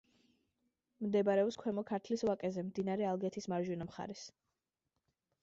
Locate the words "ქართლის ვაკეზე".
1.89-2.65